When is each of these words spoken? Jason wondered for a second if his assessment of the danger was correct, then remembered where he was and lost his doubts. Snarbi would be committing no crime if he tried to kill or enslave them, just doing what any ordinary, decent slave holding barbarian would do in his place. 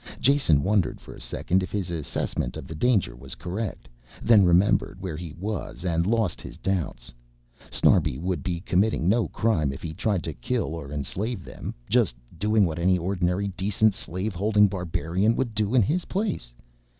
Jason 0.19 0.63
wondered 0.63 0.99
for 0.99 1.13
a 1.13 1.21
second 1.21 1.61
if 1.61 1.69
his 1.71 1.91
assessment 1.91 2.57
of 2.57 2.65
the 2.65 2.73
danger 2.73 3.15
was 3.15 3.35
correct, 3.35 3.87
then 4.23 4.43
remembered 4.43 4.99
where 4.99 5.15
he 5.15 5.31
was 5.33 5.85
and 5.85 6.07
lost 6.07 6.41
his 6.41 6.57
doubts. 6.57 7.13
Snarbi 7.69 8.17
would 8.17 8.41
be 8.41 8.61
committing 8.61 9.07
no 9.07 9.27
crime 9.27 9.71
if 9.71 9.83
he 9.83 9.93
tried 9.93 10.23
to 10.23 10.33
kill 10.33 10.73
or 10.73 10.91
enslave 10.91 11.45
them, 11.45 11.75
just 11.87 12.15
doing 12.39 12.65
what 12.65 12.79
any 12.79 12.97
ordinary, 12.97 13.49
decent 13.49 13.93
slave 13.93 14.33
holding 14.33 14.67
barbarian 14.67 15.35
would 15.35 15.53
do 15.53 15.75
in 15.75 15.83
his 15.83 16.05
place. 16.05 16.51